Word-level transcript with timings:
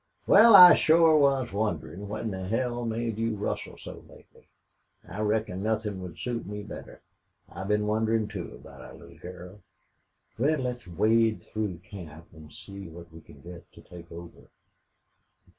"Wal, 0.25 0.55
I 0.55 0.73
shore 0.73 1.19
was 1.19 1.53
wonderin' 1.53 2.07
what 2.07 2.23
in 2.23 2.31
the 2.31 2.47
hell 2.47 2.85
made 2.87 3.19
you 3.19 3.35
rustle 3.35 3.77
so 3.77 4.03
lately. 4.09 4.47
I 5.07 5.19
reckon 5.19 5.61
nothin' 5.61 6.01
would 6.01 6.17
suit 6.17 6.47
me 6.47 6.63
better. 6.63 7.01
I've 7.47 7.67
been 7.67 7.85
wonderin', 7.85 8.27
too, 8.27 8.55
about 8.55 8.81
our 8.81 8.95
little 8.95 9.19
girl." 9.19 9.59
"Red, 10.39 10.59
let's 10.59 10.87
wade 10.87 11.43
through 11.43 11.81
camp 11.87 12.25
and 12.33 12.51
see 12.51 12.87
what 12.87 13.13
we 13.13 13.21
can 13.21 13.41
get 13.41 13.71
to 13.73 13.81
take 13.81 14.11
over." 14.11 14.47